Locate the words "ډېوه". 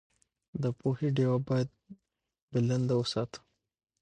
1.17-1.37